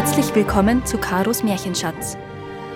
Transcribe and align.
Herzlich 0.00 0.34
willkommen 0.34 0.86
zu 0.86 0.96
Karos 0.96 1.42
Märchenschatz, 1.42 2.16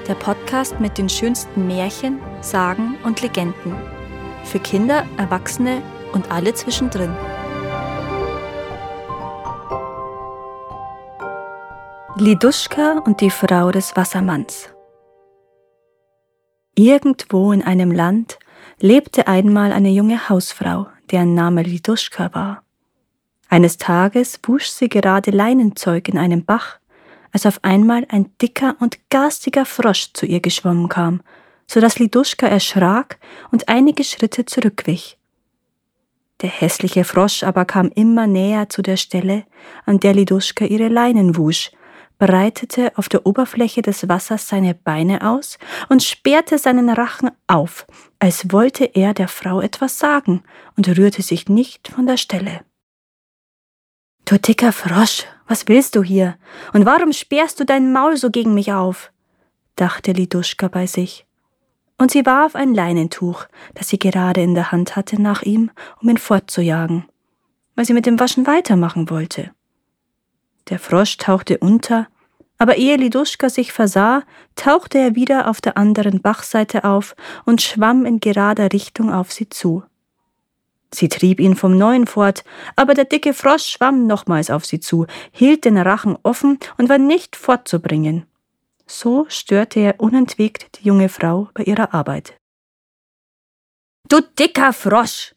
der 0.06 0.14
Podcast 0.14 0.78
mit 0.78 0.98
den 0.98 1.08
schönsten 1.08 1.66
Märchen, 1.66 2.20
Sagen 2.42 2.98
und 3.02 3.22
Legenden. 3.22 3.74
Für 4.44 4.58
Kinder, 4.58 5.06
Erwachsene 5.16 5.80
und 6.12 6.30
alle 6.30 6.52
zwischendrin. 6.52 7.16
Liduschka 12.16 12.98
und 13.06 13.22
die 13.22 13.30
Frau 13.30 13.70
des 13.70 13.96
Wassermanns. 13.96 14.68
Irgendwo 16.74 17.52
in 17.52 17.62
einem 17.62 17.90
Land 17.90 18.38
lebte 18.80 19.28
einmal 19.28 19.72
eine 19.72 19.88
junge 19.88 20.28
Hausfrau, 20.28 20.88
deren 21.10 21.34
Name 21.34 21.62
Liduschka 21.62 22.34
war. 22.34 22.64
Eines 23.48 23.78
Tages 23.78 24.38
wusch 24.46 24.66
sie 24.66 24.90
gerade 24.90 25.30
Leinenzeug 25.30 26.10
in 26.10 26.18
einem 26.18 26.44
Bach, 26.44 26.80
als 27.34 27.44
auf 27.46 27.58
einmal 27.62 28.06
ein 28.08 28.30
dicker 28.40 28.76
und 28.78 28.98
garstiger 29.10 29.66
Frosch 29.66 30.12
zu 30.14 30.24
ihr 30.24 30.40
geschwommen 30.40 30.88
kam, 30.88 31.20
so 31.66 31.80
dass 31.80 31.98
Liduschka 31.98 32.46
erschrak 32.46 33.18
und 33.50 33.68
einige 33.68 34.04
Schritte 34.04 34.46
zurückwich. 34.46 35.18
Der 36.42 36.50
hässliche 36.50 37.04
Frosch 37.04 37.42
aber 37.42 37.64
kam 37.64 37.90
immer 37.94 38.26
näher 38.26 38.68
zu 38.68 38.82
der 38.82 38.96
Stelle, 38.96 39.44
an 39.84 39.98
der 39.98 40.14
Liduschka 40.14 40.64
ihre 40.64 40.88
Leinen 40.88 41.36
wusch, 41.36 41.72
breitete 42.18 42.92
auf 42.96 43.08
der 43.08 43.26
Oberfläche 43.26 43.82
des 43.82 44.08
Wassers 44.08 44.48
seine 44.48 44.74
Beine 44.74 45.28
aus 45.28 45.58
und 45.88 46.04
sperrte 46.04 46.58
seinen 46.58 46.88
Rachen 46.88 47.30
auf, 47.48 47.86
als 48.20 48.52
wollte 48.52 48.84
er 48.84 49.12
der 49.12 49.28
Frau 49.28 49.60
etwas 49.60 49.98
sagen 49.98 50.44
und 50.76 50.86
rührte 50.86 51.22
sich 51.22 51.48
nicht 51.48 51.88
von 51.88 52.06
der 52.06 52.16
Stelle. 52.16 52.60
Du 54.24 54.38
dicker 54.38 54.72
Frosch, 54.72 55.24
was 55.46 55.68
willst 55.68 55.96
du 55.96 56.02
hier? 56.02 56.36
Und 56.72 56.86
warum 56.86 57.12
sperrst 57.12 57.60
du 57.60 57.64
dein 57.64 57.92
Maul 57.92 58.16
so 58.16 58.30
gegen 58.30 58.54
mich 58.54 58.72
auf? 58.72 59.12
dachte 59.76 60.12
Liduschka 60.12 60.68
bei 60.68 60.86
sich. 60.86 61.26
Und 61.98 62.10
sie 62.10 62.26
warf 62.26 62.56
ein 62.56 62.74
Leinentuch, 62.74 63.46
das 63.74 63.88
sie 63.88 63.98
gerade 63.98 64.42
in 64.42 64.54
der 64.54 64.72
Hand 64.72 64.96
hatte, 64.96 65.20
nach 65.20 65.42
ihm, 65.42 65.70
um 66.00 66.08
ihn 66.08 66.18
fortzujagen, 66.18 67.04
weil 67.74 67.84
sie 67.84 67.92
mit 67.92 68.06
dem 68.06 68.18
Waschen 68.18 68.46
weitermachen 68.46 69.10
wollte. 69.10 69.50
Der 70.68 70.78
Frosch 70.78 71.18
tauchte 71.18 71.58
unter, 71.58 72.08
aber 72.58 72.76
ehe 72.76 72.96
Liduschka 72.96 73.48
sich 73.48 73.72
versah, 73.72 74.22
tauchte 74.56 74.98
er 74.98 75.14
wieder 75.14 75.48
auf 75.48 75.60
der 75.60 75.76
anderen 75.76 76.20
Bachseite 76.20 76.84
auf 76.84 77.14
und 77.44 77.62
schwamm 77.62 78.06
in 78.06 78.20
gerader 78.20 78.72
Richtung 78.72 79.12
auf 79.12 79.32
sie 79.32 79.48
zu. 79.48 79.84
Sie 80.92 81.08
trieb 81.08 81.40
ihn 81.40 81.56
vom 81.56 81.76
Neuen 81.76 82.06
fort, 82.06 82.44
aber 82.76 82.94
der 82.94 83.04
dicke 83.04 83.34
Frosch 83.34 83.64
schwamm 83.64 84.06
nochmals 84.06 84.50
auf 84.50 84.64
sie 84.64 84.80
zu, 84.80 85.06
hielt 85.32 85.64
den 85.64 85.78
Rachen 85.78 86.16
offen 86.22 86.58
und 86.78 86.88
war 86.88 86.98
nicht 86.98 87.36
fortzubringen. 87.36 88.26
So 88.86 89.26
störte 89.28 89.80
er 89.80 90.00
unentwegt 90.00 90.78
die 90.78 90.86
junge 90.86 91.08
Frau 91.08 91.48
bei 91.54 91.64
ihrer 91.64 91.94
Arbeit. 91.94 92.34
Du 94.08 94.20
dicker 94.38 94.72
Frosch! 94.72 95.34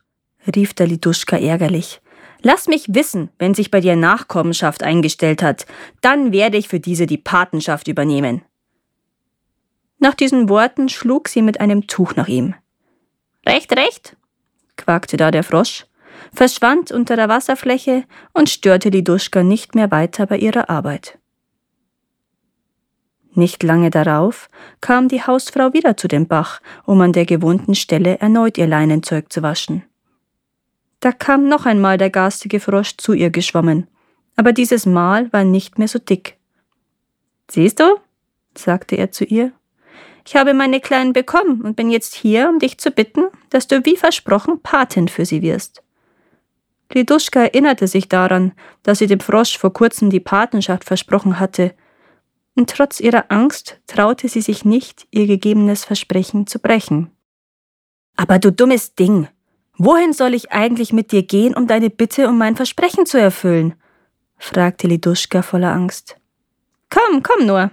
rief 0.55 0.73
der 0.73 0.87
Liduschka 0.87 1.37
ärgerlich. 1.37 2.01
Lass 2.41 2.67
mich 2.67 2.93
wissen, 2.93 3.29
wenn 3.39 3.53
sich 3.53 3.71
bei 3.71 3.79
dir 3.79 3.95
Nachkommenschaft 3.95 4.83
eingestellt 4.83 5.41
hat, 5.41 5.65
dann 6.01 6.31
werde 6.31 6.57
ich 6.57 6.67
für 6.67 6.79
diese 6.79 7.07
die 7.07 7.17
Patenschaft 7.17 7.87
übernehmen. 7.87 8.43
Nach 9.99 10.13
diesen 10.13 10.47
Worten 10.47 10.89
schlug 10.89 11.27
sie 11.27 11.41
mit 11.41 11.59
einem 11.59 11.87
Tuch 11.87 12.15
nach 12.15 12.27
ihm. 12.27 12.53
Recht, 13.47 13.71
recht, 13.75 14.16
quakte 14.77 15.17
da 15.17 15.31
der 15.31 15.43
Frosch, 15.43 15.85
verschwand 16.33 16.91
unter 16.91 17.15
der 17.15 17.29
Wasserfläche 17.29 18.03
und 18.33 18.49
störte 18.49 18.91
die 18.91 19.03
Duschka 19.03 19.43
nicht 19.43 19.75
mehr 19.75 19.91
weiter 19.91 20.25
bei 20.25 20.37
ihrer 20.37 20.69
Arbeit. 20.69 21.17
Nicht 23.33 23.61
lange 23.61 23.91
darauf 23.91 24.49
kam 24.81 25.09
die 25.09 25.21
Hausfrau 25.21 25.73
wieder 25.73 25.95
zu 25.95 26.07
dem 26.07 26.27
Bach, 26.27 26.59
um 26.85 26.99
an 27.01 27.13
der 27.13 27.25
gewohnten 27.25 27.75
Stelle 27.75 28.17
erneut 28.19 28.57
ihr 28.57 28.65
Leinenzeug 28.65 29.31
zu 29.31 29.43
waschen. 29.43 29.83
Da 31.01 31.11
kam 31.11 31.47
noch 31.47 31.67
einmal 31.67 31.99
der 31.99 32.09
garstige 32.09 32.59
Frosch 32.59 32.97
zu 32.97 33.13
ihr 33.13 33.29
geschwommen, 33.29 33.87
aber 34.35 34.53
dieses 34.53 34.87
Mal 34.87 35.31
war 35.31 35.43
nicht 35.43 35.77
mehr 35.77 35.87
so 35.87 35.99
dick. 35.99 36.37
Siehst 37.49 37.79
du? 37.79 37.83
sagte 38.55 38.95
er 38.95 39.11
zu 39.11 39.23
ihr 39.23 39.51
ich 40.27 40.35
habe 40.35 40.53
meine 40.53 40.81
Kleinen 40.81 41.13
bekommen 41.13 41.61
und 41.61 41.77
bin 41.77 41.89
jetzt 41.89 42.13
hier, 42.13 42.49
um 42.49 42.59
dich 42.59 42.77
zu 42.79 42.91
bitten, 42.91 43.27
dass 43.49 43.67
du 43.67 43.85
wie 43.85 43.95
versprochen 43.95 44.59
Patin 44.61 45.07
für 45.07 45.25
sie 45.25 45.41
wirst. 45.41 45.81
Liduschka 46.93 47.43
erinnerte 47.43 47.87
sich 47.87 48.09
daran, 48.09 48.51
dass 48.83 48.99
sie 48.99 49.07
dem 49.07 49.21
Frosch 49.21 49.57
vor 49.57 49.71
kurzem 49.71 50.09
die 50.09 50.19
Patenschaft 50.19 50.83
versprochen 50.83 51.39
hatte, 51.39 51.73
und 52.55 52.69
trotz 52.69 52.99
ihrer 52.99 53.25
Angst 53.29 53.79
traute 53.87 54.27
sie 54.27 54.41
sich 54.41 54.65
nicht, 54.65 55.07
ihr 55.11 55.27
gegebenes 55.27 55.85
Versprechen 55.85 56.45
zu 56.45 56.59
brechen. 56.59 57.09
Aber 58.17 58.37
du 58.37 58.51
dummes 58.51 58.95
Ding, 58.95 59.29
wohin 59.77 60.11
soll 60.11 60.33
ich 60.33 60.51
eigentlich 60.51 60.91
mit 60.91 61.13
dir 61.13 61.23
gehen, 61.23 61.55
um 61.55 61.67
deine 61.67 61.89
Bitte 61.89 62.27
um 62.27 62.37
mein 62.37 62.57
Versprechen 62.57 63.05
zu 63.05 63.17
erfüllen? 63.17 63.75
fragte 64.37 64.87
Liduschka 64.87 65.41
voller 65.41 65.71
Angst. 65.71 66.17
Komm, 66.89 67.23
komm 67.23 67.45
nur, 67.45 67.71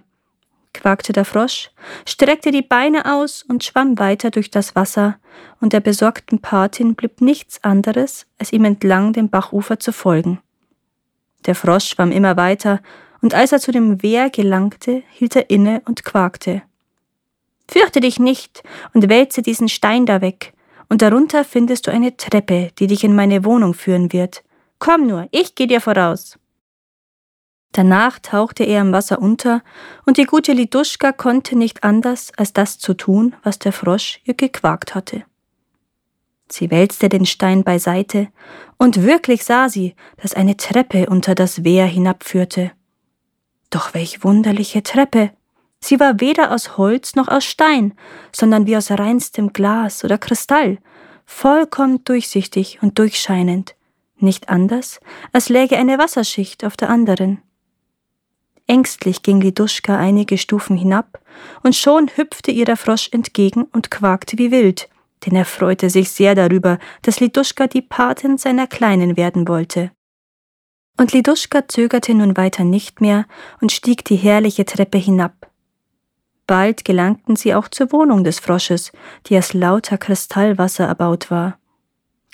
quakte 0.75 1.13
der 1.13 1.25
Frosch, 1.25 1.71
streckte 2.07 2.51
die 2.51 2.63
Beine 2.63 3.15
aus 3.15 3.43
und 3.43 3.65
schwamm 3.65 3.99
weiter 3.99 4.31
durch 4.31 4.51
das 4.51 4.75
Wasser, 4.75 5.19
und 5.61 5.73
der 5.73 5.81
besorgten 5.81 6.41
Patin 6.41 6.95
blieb 6.95 7.21
nichts 7.21 7.65
anderes, 7.65 8.27
als 8.39 8.53
ihm 8.53 8.65
entlang 8.65 9.13
dem 9.13 9.31
Bachufer 9.31 9.81
zu 9.81 9.93
folgen. 9.93 10.41
Der 11.47 11.55
Frosch 11.55 11.87
schwamm 11.89 12.13
immer 12.13 12.37
weiter, 12.37 12.81
und 13.23 13.35
als 13.35 13.53
er 13.53 13.61
zu 13.61 13.73
dem 13.73 14.03
Wehr 14.03 14.29
gelangte, 14.29 15.03
hielt 15.11 15.35
er 15.35 15.49
inne 15.49 15.81
und 15.87 16.05
quakte. 16.05 16.63
Fürchte 17.71 18.01
dich 18.01 18.19
nicht 18.19 18.63
und 18.93 19.09
wälze 19.09 19.41
diesen 19.41 19.69
Stein 19.69 20.05
da 20.05 20.21
weg, 20.21 20.53
und 20.91 21.01
darunter 21.01 21.45
findest 21.45 21.87
du 21.87 21.91
eine 21.91 22.17
Treppe, 22.17 22.71
die 22.79 22.87
dich 22.87 23.05
in 23.05 23.17
meine 23.17 23.45
Wohnung 23.45 23.73
führen 23.73 24.13
wird. 24.13 24.45
Komm 24.79 25.07
nur, 25.07 25.29
ich 25.31 25.55
geh 25.55 25.67
dir 25.67 25.81
voraus. 25.81 26.39
Danach 27.75 28.21
tauchte 28.21 28.63
er 28.63 28.83
im 28.83 28.93
Wasser 28.93 29.21
unter, 29.21 29.61
und 30.07 30.17
die 30.17 30.27
gute 30.27 30.53
Liduschka 30.53 31.11
konnte 31.11 31.59
nicht 31.59 31.83
anders, 31.83 32.31
als 32.37 32.53
das 32.53 32.79
zu 32.79 32.95
tun, 32.95 33.35
was 33.43 33.59
der 33.59 33.73
Frosch 33.73 34.21
ihr 34.23 34.35
gequakt 34.35 34.95
hatte. 34.95 35.25
Sie 36.49 36.71
wälzte 36.71 37.09
den 37.09 37.27
Stein 37.27 37.65
beiseite, 37.65 38.29
und 38.79 39.03
wirklich 39.03 39.45
sah 39.45 39.69
sie, 39.69 39.97
dass 40.23 40.35
eine 40.35 40.57
Treppe 40.57 41.09
unter 41.09 41.35
das 41.35 41.65
Wehr 41.65 41.87
hinabführte. 41.87 42.71
Doch 43.71 43.93
welch 43.93 44.23
wunderliche 44.23 44.85
Treppe! 44.85 45.33
Sie 45.81 45.99
war 45.99 46.21
weder 46.21 46.53
aus 46.53 46.79
Holz 46.79 47.17
noch 47.17 47.27
aus 47.27 47.45
Stein, 47.45 47.95
sondern 48.31 48.69
wie 48.69 48.77
aus 48.77 48.93
reinstem 48.93 49.53
Glas 49.53 50.05
oder 50.05 50.17
Kristall, 50.17 50.79
vollkommen 51.27 52.05
durchsichtig 52.05 52.79
und 52.83 53.01
durchscheinend, 53.01 53.75
nicht 54.17 54.49
anders, 54.49 55.01
als 55.33 55.49
läge 55.49 55.77
eine 55.77 55.99
Wasserschicht 55.99 56.65
auf 56.65 56.77
der 56.77 56.89
anderen. 56.89 57.43
Ängstlich 58.67 59.23
ging 59.23 59.41
Liduschka 59.41 59.97
einige 59.97 60.39
Stufen 60.39 60.77
hinab, 60.77 61.21
und 61.63 61.75
schon 61.75 62.09
hüpfte 62.15 62.51
ihr 62.51 62.65
der 62.65 62.77
Frosch 62.77 63.09
entgegen 63.13 63.65
und 63.73 63.91
quakte 63.91 64.39
wie 64.39 64.51
wild, 64.51 64.89
denn 65.25 65.37
er 65.37 65.45
freute 65.45 65.91
sich 65.91 66.11
sehr 66.11 66.35
darüber, 66.35 66.79
dass 67.03 67.21
Liduschka 67.21 67.67
die 67.67 67.83
Patin 67.83 68.39
seiner 68.39 68.67
Kleinen 68.67 69.17
werden 69.17 69.49
wollte. 69.49 69.91
Und 70.97 71.13
Liduschka 71.13 71.67
zögerte 71.69 72.15
nun 72.15 72.37
weiter 72.37 72.65
nicht 72.65 73.01
mehr 73.01 73.27
und 73.61 73.73
stieg 73.73 74.05
die 74.05 74.17
herrliche 74.17 74.65
Treppe 74.65 74.99
hinab. 74.99 75.51
Bald 76.47 76.85
gelangten 76.85 77.37
sie 77.37 77.55
auch 77.55 77.69
zur 77.69 77.91
Wohnung 77.91 78.23
des 78.23 78.39
Frosches, 78.39 78.93
die 79.27 79.37
aus 79.37 79.55
lauter 79.55 79.99
Kristallwasser 79.99 80.87
erbaut 80.87 81.31
war. 81.31 81.59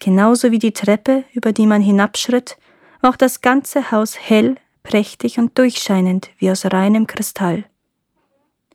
Genauso 0.00 0.50
wie 0.50 0.58
die 0.58 0.72
Treppe, 0.72 1.24
über 1.33 1.53
die 1.53 1.66
man 1.66 1.80
hinabschritt, 1.80 2.59
war 3.00 3.10
auch 3.10 3.16
das 3.16 3.41
ganze 3.41 3.91
Haus 3.91 4.18
hell 4.18 4.56
prächtig 4.91 5.39
und 5.39 5.57
durchscheinend 5.57 6.31
wie 6.39 6.51
aus 6.51 6.65
reinem 6.65 7.07
Kristall. 7.07 7.65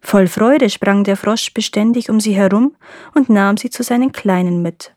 Voll 0.01 0.27
Freude 0.27 0.69
sprang 0.69 1.03
der 1.03 1.17
Frosch 1.17 1.53
beständig 1.53 2.09
um 2.09 2.21
sie 2.21 2.33
herum 2.33 2.75
und 3.15 3.29
nahm 3.29 3.57
sie 3.57 3.69
zu 3.69 3.83
seinen 3.83 4.13
Kleinen 4.13 4.61
mit. 4.61 4.95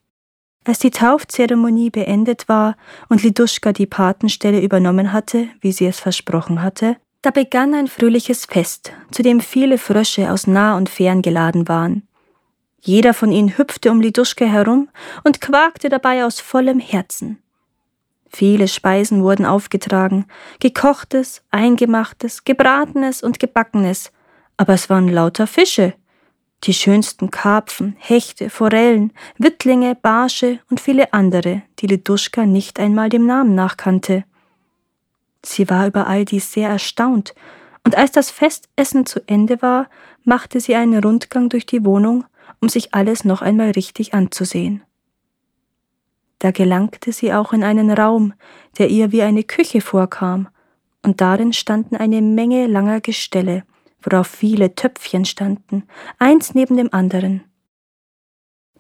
Als 0.65 0.79
die 0.79 0.91
Taufzeremonie 0.91 1.91
beendet 1.91 2.49
war 2.49 2.77
und 3.09 3.23
Liduschka 3.23 3.73
die 3.73 3.87
Patenstelle 3.87 4.61
übernommen 4.61 5.13
hatte, 5.13 5.49
wie 5.61 5.73
sie 5.73 5.87
es 5.87 5.99
versprochen 5.99 6.63
hatte, 6.63 6.97
da 7.23 7.31
begann 7.31 7.75
ein 7.75 7.89
fröhliches 7.89 8.45
Fest, 8.45 8.93
zu 9.11 9.23
dem 9.23 9.41
viele 9.41 9.79
Frösche 9.79 10.31
aus 10.31 10.47
nah 10.47 10.77
und 10.77 10.89
fern 10.89 11.23
geladen 11.23 11.67
waren. 11.67 12.07
Jeder 12.81 13.13
von 13.13 13.33
ihnen 13.33 13.59
hüpfte 13.59 13.91
um 13.91 14.01
Liduschka 14.01 14.45
herum 14.45 14.89
und 15.25 15.41
quakte 15.41 15.89
dabei 15.89 16.25
aus 16.25 16.39
vollem 16.39 16.79
Herzen. 16.79 17.43
Viele 18.31 18.69
Speisen 18.69 19.23
wurden 19.23 19.47
aufgetragen, 19.47 20.27
gekochtes, 20.61 21.43
eingemachtes, 21.51 22.45
gebratenes 22.45 23.23
und 23.23 23.39
gebackenes, 23.39 24.13
aber 24.57 24.75
es 24.75 24.91
waren 24.91 25.09
lauter 25.09 25.47
Fische. 25.47 25.95
Die 26.65 26.75
schönsten 26.75 27.31
Karpfen, 27.31 27.97
Hechte, 27.99 28.51
Forellen, 28.51 29.13
Wittlinge, 29.39 29.95
Barsche 29.95 30.59
und 30.71 30.81
viele 30.81 31.13
andere, 31.13 31.63
die 31.79 31.87
Liduschka 31.87 32.47
nicht 32.47 32.81
einmal 32.81 33.09
dem 33.09 33.27
Namen 33.27 33.55
nachkannte. 33.55 34.25
Sie 35.45 35.71
war 35.71 35.87
über 35.87 36.09
all 36.09 36.25
dies 36.25 36.53
sehr 36.53 36.69
erstaunt 36.69 37.35
und 37.85 37.97
als 37.97 38.11
das 38.11 38.31
Festessen 38.31 39.07
zu 39.07 39.21
Ende 39.27 39.63
war, 39.63 39.89
machte 40.25 40.61
sie 40.61 40.75
einen 40.75 41.03
Rundgang 41.03 41.49
durch 41.49 41.65
die 41.65 41.85
Wohnung, 41.85 42.25
um 42.61 42.69
sich 42.69 42.93
alles 42.93 43.25
noch 43.25 43.41
einmal 43.41 43.71
richtig 43.71 44.15
anzusehen. 44.15 44.83
Da 46.39 46.51
gelangte 46.51 47.13
sie 47.13 47.33
auch 47.33 47.53
in 47.53 47.65
einen 47.65 47.91
Raum, 47.91 48.35
der 48.79 48.89
ihr 48.89 49.13
wie 49.13 49.23
eine 49.23 49.43
Küche 49.43 49.81
vorkam, 49.81 50.49
und 51.03 51.21
darin 51.21 51.53
standen 51.53 51.97
eine 51.97 52.23
Menge 52.23 52.67
langer 52.67 53.01
Gestelle, 53.01 53.65
worauf 54.03 54.27
viele 54.27 54.75
Töpfchen 54.75 55.25
standen, 55.25 55.85
eins 56.19 56.55
neben 56.55 56.77
dem 56.77 56.93
anderen. 56.93 57.45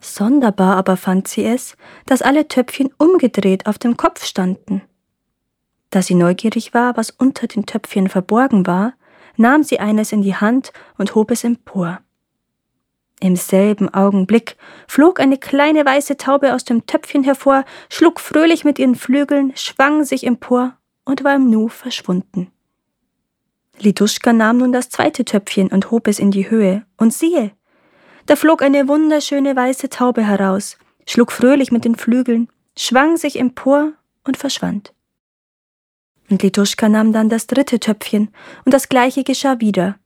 Sonderbar 0.00 0.76
aber 0.76 0.96
fand 0.96 1.26
sie 1.26 1.44
es, 1.44 1.76
dass 2.06 2.22
alle 2.22 2.46
Töpfchen 2.46 2.90
umgedreht 2.98 3.66
auf 3.66 3.78
dem 3.78 3.96
Kopf 3.96 4.24
standen. 4.24 4.82
Da 5.90 6.02
sie 6.02 6.14
neugierig 6.14 6.74
war, 6.74 6.96
was 6.96 7.10
unter 7.10 7.46
den 7.46 7.66
Töpfchen 7.66 8.08
verborgen 8.08 8.66
war, 8.66 8.94
nahm 9.36 9.64
sie 9.64 9.80
eines 9.80 10.12
in 10.12 10.22
die 10.22 10.34
Hand 10.34 10.72
und 10.98 11.14
hob 11.14 11.30
es 11.30 11.44
empor. 11.44 12.00
Im 13.20 13.34
selben 13.34 13.92
Augenblick 13.92 14.56
flog 14.86 15.18
eine 15.18 15.38
kleine 15.38 15.84
weiße 15.84 16.16
Taube 16.16 16.54
aus 16.54 16.64
dem 16.64 16.86
Töpfchen 16.86 17.24
hervor, 17.24 17.64
schlug 17.90 18.20
fröhlich 18.20 18.64
mit 18.64 18.78
ihren 18.78 18.94
Flügeln, 18.94 19.52
schwang 19.56 20.04
sich 20.04 20.24
empor 20.24 20.76
und 21.04 21.24
war 21.24 21.34
im 21.34 21.50
Nu 21.50 21.68
verschwunden. 21.68 22.52
Liduschka 23.80 24.32
nahm 24.32 24.58
nun 24.58 24.72
das 24.72 24.88
zweite 24.88 25.24
Töpfchen 25.24 25.68
und 25.68 25.90
hob 25.90 26.06
es 26.06 26.18
in 26.18 26.30
die 26.30 26.50
Höhe, 26.50 26.84
und 26.96 27.12
siehe, 27.12 27.52
da 28.26 28.36
flog 28.36 28.62
eine 28.62 28.88
wunderschöne 28.88 29.56
weiße 29.56 29.88
Taube 29.88 30.22
heraus, 30.22 30.76
schlug 31.06 31.32
fröhlich 31.32 31.72
mit 31.72 31.84
den 31.84 31.94
Flügeln, 31.94 32.48
schwang 32.76 33.16
sich 33.16 33.38
empor 33.38 33.92
und 34.24 34.36
verschwand. 34.36 34.92
Und 36.30 36.42
Lituschka 36.42 36.88
nahm 36.88 37.12
dann 37.12 37.28
das 37.28 37.46
dritte 37.46 37.80
Töpfchen, 37.80 38.28
und 38.64 38.74
das 38.74 38.88
gleiche 38.88 39.24
geschah 39.24 39.60
wieder. 39.60 39.98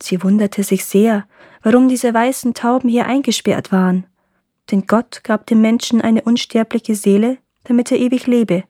Sie 0.00 0.22
wunderte 0.22 0.62
sich 0.62 0.84
sehr, 0.84 1.26
warum 1.62 1.88
diese 1.88 2.14
weißen 2.14 2.54
Tauben 2.54 2.88
hier 2.88 3.06
eingesperrt 3.06 3.72
waren. 3.72 4.06
Denn 4.70 4.86
Gott 4.86 5.24
gab 5.24 5.46
dem 5.46 5.60
Menschen 5.60 6.00
eine 6.00 6.22
unsterbliche 6.22 6.94
Seele, 6.94 7.38
damit 7.64 7.90
er 7.90 7.98
ewig 7.98 8.26
lebe, 8.26 8.64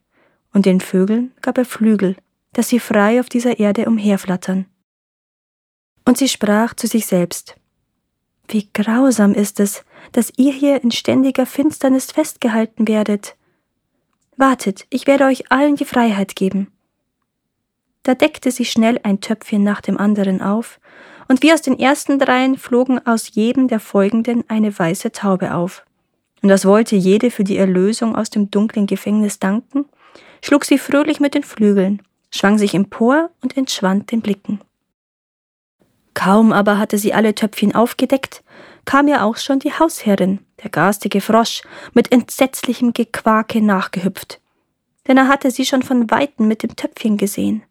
und 0.53 0.67
den 0.67 0.81
Vögeln 0.81 1.33
gab 1.43 1.59
er 1.59 1.65
Flügel, 1.65 2.17
dass 2.53 2.69
sie 2.69 2.81
frei 2.81 3.21
auf 3.21 3.29
dieser 3.29 3.59
Erde 3.59 3.87
umherflattern. 3.87 4.67
Und 6.05 6.17
sie 6.17 6.29
sprach 6.29 6.75
zu 6.75 6.87
sich 6.87 7.07
selbst 7.07 7.57
Wie 8.49 8.69
grausam 8.73 9.35
ist 9.35 9.61
es, 9.61 9.85
dass 10.13 10.33
ihr 10.37 10.53
hier 10.53 10.83
in 10.83 10.91
ständiger 10.91 11.45
Finsternis 11.45 12.07
festgehalten 12.07 12.89
werdet. 12.89 13.37
Wartet, 14.37 14.87
ich 14.89 15.07
werde 15.07 15.25
euch 15.25 15.53
allen 15.53 15.77
die 15.77 15.85
Freiheit 15.85 16.35
geben. 16.37 16.73
Da 18.05 18.15
deckte 18.15 18.51
sie 18.51 18.65
schnell 18.65 18.99
ein 19.03 19.21
Töpfchen 19.21 19.63
nach 19.63 19.83
dem 19.83 19.99
anderen 19.99 20.41
auf, 20.41 20.81
und 21.29 21.43
wie 21.43 21.53
aus 21.53 21.63
den 21.63 21.79
ersten 21.79 22.19
dreien 22.19 22.57
flogen 22.57 23.07
aus 23.07 23.35
jedem 23.35 23.69
der 23.69 23.81
folgenden 23.81 24.45
eine 24.49 24.77
weiße 24.77 25.13
Taube 25.13 25.55
auf. 25.55 25.85
Und 26.43 26.49
das 26.49 26.65
wollte 26.65 26.97
jede 26.97 27.31
für 27.31 27.45
die 27.45 27.59
Erlösung 27.59 28.17
aus 28.17 28.31
dem 28.31 28.51
dunklen 28.51 28.87
Gefängnis 28.87 29.39
danken, 29.39 29.85
schlug 30.43 30.65
sie 30.65 30.79
fröhlich 30.79 31.21
mit 31.21 31.35
den 31.35 31.43
Flügeln, 31.43 32.03
schwang 32.31 32.59
sich 32.59 32.75
empor 32.75 33.31
und 33.43 33.57
entschwand 33.57 34.11
den 34.11 34.23
Blicken. 34.23 34.61
Kaum 36.15 36.53
aber 36.53 36.79
hatte 36.79 36.99
sie 36.99 37.13
alle 37.15 37.35
Töpfchen 37.35 37.75
aufgedeckt, 37.75 38.43
kam 38.85 39.07
ihr 39.07 39.25
auch 39.25 39.37
schon 39.37 39.59
die 39.59 39.73
Hausherrin, 39.73 40.41
der 40.63 40.71
garstige 40.71 41.21
Frosch, 41.21 41.63
mit 41.93 42.11
entsetzlichem 42.11 42.93
Gequake 42.93 43.61
nachgehüpft. 43.61 44.41
Denn 45.07 45.17
er 45.17 45.29
hatte 45.29 45.51
sie 45.51 45.65
schon 45.65 45.83
von 45.83 46.11
weitem 46.11 46.49
mit 46.49 46.63
dem 46.63 46.75
Töpfchen 46.75 47.19
gesehen. 47.19 47.63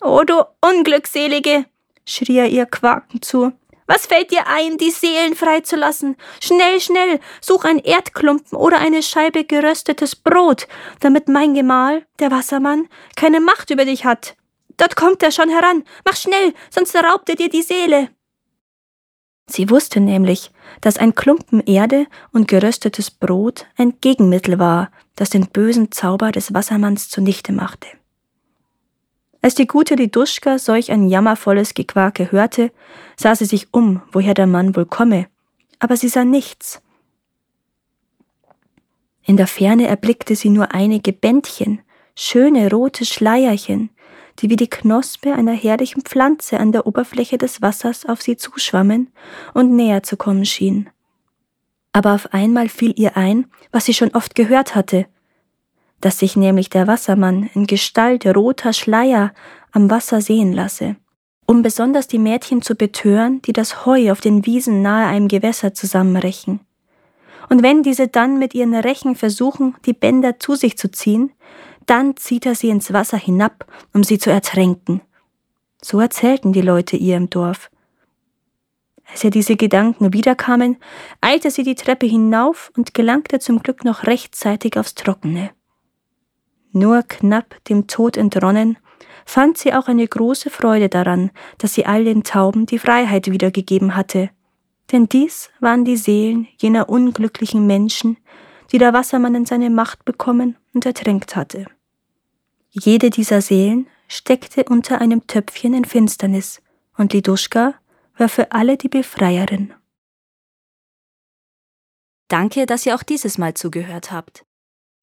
Oh, 0.00 0.22
du 0.26 0.44
Unglückselige! 0.60 1.66
Schrie 2.06 2.38
er 2.38 2.48
ihr 2.48 2.66
quakend 2.66 3.24
zu. 3.24 3.52
Was 3.86 4.06
fällt 4.06 4.32
dir 4.32 4.48
ein, 4.48 4.78
die 4.78 4.90
Seelen 4.90 5.36
freizulassen? 5.36 6.16
Schnell, 6.40 6.80
schnell, 6.80 7.20
such 7.40 7.64
ein 7.64 7.78
Erdklumpen 7.78 8.58
oder 8.58 8.78
eine 8.78 9.02
Scheibe 9.02 9.44
geröstetes 9.44 10.16
Brot, 10.16 10.66
damit 11.00 11.28
mein 11.28 11.54
Gemahl, 11.54 12.04
der 12.18 12.32
Wassermann, 12.32 12.88
keine 13.14 13.40
Macht 13.40 13.70
über 13.70 13.84
dich 13.84 14.04
hat. 14.04 14.36
Dort 14.76 14.96
kommt 14.96 15.22
er 15.22 15.30
schon 15.30 15.48
heran. 15.48 15.84
Mach 16.04 16.16
schnell, 16.16 16.52
sonst 16.70 16.96
raubt 16.96 17.28
er 17.28 17.36
dir 17.36 17.48
die 17.48 17.62
Seele. 17.62 18.10
Sie 19.48 19.70
wusste 19.70 20.00
nämlich, 20.00 20.50
dass 20.80 20.98
ein 20.98 21.14
Klumpen 21.14 21.60
Erde 21.60 22.06
und 22.32 22.48
geröstetes 22.48 23.12
Brot 23.12 23.66
ein 23.76 24.00
Gegenmittel 24.00 24.58
war, 24.58 24.90
das 25.14 25.30
den 25.30 25.46
bösen 25.46 25.92
Zauber 25.92 26.32
des 26.32 26.52
Wassermanns 26.52 27.08
zunichte 27.08 27.52
machte. 27.52 27.86
Als 29.42 29.54
die 29.54 29.66
gute 29.66 29.94
Liduschka 29.94 30.58
solch 30.58 30.90
ein 30.90 31.08
jammervolles 31.08 31.74
Gequake 31.74 32.32
hörte, 32.32 32.72
sah 33.16 33.34
sie 33.34 33.44
sich 33.44 33.72
um, 33.72 34.02
woher 34.12 34.34
der 34.34 34.46
Mann 34.46 34.74
wohl 34.76 34.86
komme, 34.86 35.26
aber 35.78 35.96
sie 35.96 36.08
sah 36.08 36.24
nichts. 36.24 36.82
In 39.24 39.36
der 39.36 39.46
Ferne 39.46 39.86
erblickte 39.88 40.36
sie 40.36 40.50
nur 40.50 40.72
einige 40.72 41.12
Bändchen, 41.12 41.80
schöne 42.14 42.70
rote 42.70 43.04
Schleierchen, 43.04 43.90
die 44.38 44.50
wie 44.50 44.56
die 44.56 44.70
Knospe 44.70 45.34
einer 45.34 45.52
herrlichen 45.52 46.02
Pflanze 46.02 46.60
an 46.60 46.72
der 46.72 46.86
Oberfläche 46.86 47.38
des 47.38 47.62
Wassers 47.62 48.06
auf 48.06 48.22
sie 48.22 48.36
zuschwammen 48.36 49.12
und 49.54 49.74
näher 49.74 50.02
zu 50.02 50.16
kommen 50.16 50.44
schienen. 50.44 50.90
Aber 51.92 52.14
auf 52.14 52.32
einmal 52.34 52.68
fiel 52.68 52.92
ihr 52.96 53.16
ein, 53.16 53.46
was 53.72 53.86
sie 53.86 53.94
schon 53.94 54.14
oft 54.14 54.34
gehört 54.34 54.74
hatte, 54.74 55.06
dass 56.00 56.18
sich 56.18 56.36
nämlich 56.36 56.70
der 56.70 56.86
Wassermann 56.86 57.50
in 57.54 57.66
Gestalt 57.66 58.26
roter 58.26 58.72
Schleier 58.72 59.32
am 59.72 59.90
Wasser 59.90 60.20
sehen 60.20 60.52
lasse, 60.52 60.96
um 61.46 61.62
besonders 61.62 62.08
die 62.08 62.18
Mädchen 62.18 62.62
zu 62.62 62.74
betören, 62.74 63.42
die 63.42 63.52
das 63.52 63.86
Heu 63.86 64.10
auf 64.10 64.20
den 64.20 64.46
Wiesen 64.46 64.82
nahe 64.82 65.06
einem 65.06 65.28
Gewässer 65.28 65.74
zusammenrechen. 65.74 66.60
Und 67.48 67.62
wenn 67.62 67.82
diese 67.82 68.08
dann 68.08 68.38
mit 68.38 68.54
ihren 68.54 68.74
Rechen 68.74 69.14
versuchen, 69.14 69.76
die 69.84 69.92
Bänder 69.92 70.38
zu 70.38 70.54
sich 70.54 70.76
zu 70.76 70.90
ziehen, 70.90 71.32
dann 71.86 72.16
zieht 72.16 72.46
er 72.46 72.54
sie 72.54 72.68
ins 72.68 72.92
Wasser 72.92 73.16
hinab, 73.16 73.66
um 73.94 74.02
sie 74.02 74.18
zu 74.18 74.30
ertränken. 74.30 75.00
So 75.80 76.00
erzählten 76.00 76.52
die 76.52 76.62
Leute 76.62 76.96
ihr 76.96 77.16
im 77.16 77.30
Dorf. 77.30 77.70
Als 79.08 79.22
ihr 79.22 79.30
diese 79.30 79.54
Gedanken 79.54 80.12
wiederkamen, 80.12 80.78
eilte 81.20 81.52
sie 81.52 81.62
die 81.62 81.76
Treppe 81.76 82.06
hinauf 82.06 82.72
und 82.76 82.92
gelangte 82.92 83.38
zum 83.38 83.62
Glück 83.62 83.84
noch 83.84 84.04
rechtzeitig 84.04 84.76
aufs 84.76 84.96
Trockene. 84.96 85.50
Nur 86.76 87.04
knapp 87.04 87.64
dem 87.64 87.86
Tod 87.86 88.18
entronnen, 88.18 88.76
fand 89.24 89.56
sie 89.56 89.72
auch 89.72 89.88
eine 89.88 90.06
große 90.06 90.50
Freude 90.50 90.90
daran, 90.90 91.30
dass 91.56 91.72
sie 91.72 91.86
all 91.86 92.04
den 92.04 92.22
Tauben 92.22 92.66
die 92.66 92.78
Freiheit 92.78 93.30
wiedergegeben 93.30 93.96
hatte. 93.96 94.28
Denn 94.92 95.08
dies 95.08 95.48
waren 95.58 95.86
die 95.86 95.96
Seelen 95.96 96.48
jener 96.58 96.90
unglücklichen 96.90 97.66
Menschen, 97.66 98.18
die 98.72 98.76
der 98.76 98.92
Wassermann 98.92 99.34
in 99.34 99.46
seine 99.46 99.70
Macht 99.70 100.04
bekommen 100.04 100.58
und 100.74 100.84
ertränkt 100.84 101.34
hatte. 101.34 101.64
Jede 102.68 103.08
dieser 103.08 103.40
Seelen 103.40 103.86
steckte 104.06 104.64
unter 104.64 105.00
einem 105.00 105.26
Töpfchen 105.26 105.72
in 105.72 105.86
Finsternis, 105.86 106.60
und 106.98 107.14
Liduschka 107.14 107.72
war 108.18 108.28
für 108.28 108.52
alle 108.52 108.76
die 108.76 108.90
Befreierin. 108.90 109.72
Danke, 112.28 112.66
dass 112.66 112.84
ihr 112.84 112.94
auch 112.94 113.02
dieses 113.02 113.38
Mal 113.38 113.54
zugehört 113.54 114.12
habt. 114.12 114.44